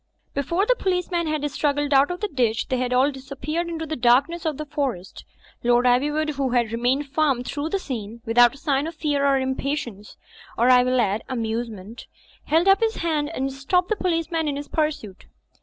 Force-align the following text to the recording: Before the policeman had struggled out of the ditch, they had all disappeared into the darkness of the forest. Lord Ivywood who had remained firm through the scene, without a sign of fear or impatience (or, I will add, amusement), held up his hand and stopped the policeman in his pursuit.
Before 0.33 0.65
the 0.65 0.75
policeman 0.75 1.27
had 1.27 1.47
struggled 1.51 1.93
out 1.93 2.09
of 2.09 2.21
the 2.21 2.27
ditch, 2.27 2.69
they 2.69 2.77
had 2.77 2.91
all 2.91 3.11
disappeared 3.11 3.69
into 3.69 3.85
the 3.85 3.95
darkness 3.95 4.47
of 4.47 4.57
the 4.57 4.65
forest. 4.65 5.25
Lord 5.63 5.85
Ivywood 5.85 6.31
who 6.37 6.49
had 6.49 6.71
remained 6.71 7.05
firm 7.09 7.43
through 7.43 7.69
the 7.69 7.77
scene, 7.77 8.19
without 8.25 8.55
a 8.55 8.57
sign 8.57 8.87
of 8.87 8.95
fear 8.95 9.23
or 9.23 9.37
impatience 9.37 10.17
(or, 10.57 10.71
I 10.71 10.81
will 10.81 10.99
add, 10.99 11.21
amusement), 11.29 12.07
held 12.45 12.67
up 12.67 12.79
his 12.79 12.95
hand 12.95 13.29
and 13.35 13.53
stopped 13.53 13.89
the 13.89 13.95
policeman 13.95 14.47
in 14.47 14.55
his 14.55 14.67
pursuit. 14.67 15.27